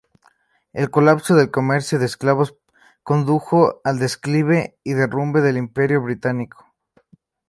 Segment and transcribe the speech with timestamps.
[0.73, 2.55] El colapso del comercio de esclavos
[3.03, 6.65] condujo al declive y derrumbe del Imperio británico.